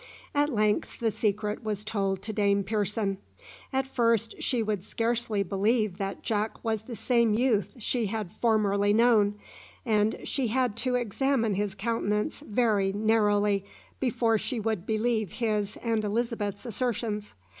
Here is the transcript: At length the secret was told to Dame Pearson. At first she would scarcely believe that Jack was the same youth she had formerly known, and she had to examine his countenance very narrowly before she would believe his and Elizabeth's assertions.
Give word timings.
At 0.33 0.51
length 0.51 0.99
the 0.99 1.11
secret 1.11 1.63
was 1.63 1.85
told 1.85 2.23
to 2.23 2.33
Dame 2.33 2.63
Pearson. 2.63 3.19
At 3.71 3.85
first 3.85 4.41
she 4.41 4.63
would 4.63 4.83
scarcely 4.83 5.43
believe 5.43 5.99
that 5.99 6.23
Jack 6.23 6.63
was 6.63 6.81
the 6.81 6.95
same 6.95 7.35
youth 7.35 7.73
she 7.77 8.07
had 8.07 8.31
formerly 8.41 8.93
known, 8.93 9.35
and 9.85 10.17
she 10.23 10.47
had 10.47 10.75
to 10.77 10.95
examine 10.95 11.53
his 11.53 11.75
countenance 11.75 12.39
very 12.39 12.91
narrowly 12.91 13.63
before 13.99 14.39
she 14.39 14.59
would 14.59 14.87
believe 14.87 15.33
his 15.33 15.77
and 15.83 16.03
Elizabeth's 16.03 16.65
assertions. 16.65 17.35